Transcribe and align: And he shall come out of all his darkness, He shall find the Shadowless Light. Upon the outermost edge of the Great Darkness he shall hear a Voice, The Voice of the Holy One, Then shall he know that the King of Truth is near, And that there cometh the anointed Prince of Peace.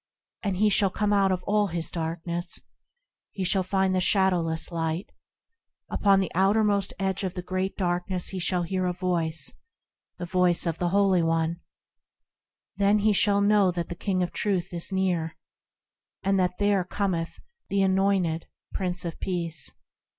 And 0.41 0.57
he 0.57 0.69
shall 0.69 0.89
come 0.89 1.13
out 1.13 1.31
of 1.31 1.43
all 1.43 1.67
his 1.67 1.91
darkness, 1.91 2.59
He 3.29 3.43
shall 3.43 3.61
find 3.61 3.93
the 3.93 3.99
Shadowless 4.01 4.71
Light. 4.71 5.11
Upon 5.91 6.19
the 6.19 6.31
outermost 6.33 6.91
edge 6.97 7.23
of 7.23 7.35
the 7.35 7.43
Great 7.43 7.77
Darkness 7.77 8.29
he 8.29 8.39
shall 8.39 8.63
hear 8.63 8.87
a 8.87 8.93
Voice, 8.93 9.53
The 10.17 10.25
Voice 10.25 10.65
of 10.65 10.79
the 10.79 10.89
Holy 10.89 11.21
One, 11.21 11.59
Then 12.77 13.13
shall 13.13 13.41
he 13.41 13.47
know 13.47 13.69
that 13.69 13.89
the 13.89 13.93
King 13.95 14.23
of 14.23 14.31
Truth 14.31 14.73
is 14.73 14.91
near, 14.91 15.37
And 16.23 16.39
that 16.39 16.57
there 16.57 16.83
cometh 16.83 17.39
the 17.69 17.83
anointed 17.83 18.47
Prince 18.73 19.05
of 19.05 19.19
Peace. 19.19 19.71